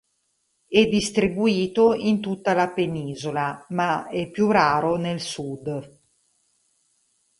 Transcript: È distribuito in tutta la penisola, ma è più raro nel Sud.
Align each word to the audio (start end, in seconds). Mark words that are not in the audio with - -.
È 0.67 0.83
distribuito 0.87 1.93
in 1.93 2.21
tutta 2.21 2.53
la 2.53 2.71
penisola, 2.71 3.63
ma 3.69 4.07
è 4.07 4.31
più 4.31 4.49
raro 4.49 4.95
nel 4.95 5.19
Sud. 5.19 5.99